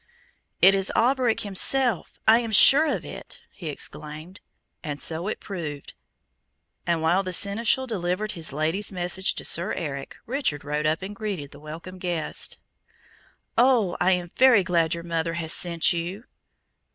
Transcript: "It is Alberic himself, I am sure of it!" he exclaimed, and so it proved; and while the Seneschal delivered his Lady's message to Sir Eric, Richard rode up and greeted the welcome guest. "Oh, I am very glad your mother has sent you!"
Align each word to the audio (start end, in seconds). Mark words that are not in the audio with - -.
"It 0.63 0.73
is 0.73 0.91
Alberic 0.95 1.41
himself, 1.41 2.17
I 2.27 2.39
am 2.39 2.51
sure 2.51 2.87
of 2.91 3.05
it!" 3.05 3.39
he 3.51 3.67
exclaimed, 3.67 4.41
and 4.83 4.99
so 4.99 5.27
it 5.27 5.39
proved; 5.39 5.93
and 6.87 7.03
while 7.03 7.21
the 7.21 7.31
Seneschal 7.33 7.85
delivered 7.85 8.31
his 8.31 8.51
Lady's 8.51 8.91
message 8.91 9.35
to 9.35 9.45
Sir 9.45 9.73
Eric, 9.73 10.15
Richard 10.25 10.63
rode 10.63 10.87
up 10.87 11.03
and 11.03 11.15
greeted 11.15 11.51
the 11.51 11.59
welcome 11.59 11.99
guest. 11.99 12.57
"Oh, 13.59 13.95
I 13.99 14.13
am 14.13 14.31
very 14.35 14.63
glad 14.63 14.95
your 14.95 15.03
mother 15.03 15.35
has 15.35 15.53
sent 15.53 15.93
you!" 15.93 16.23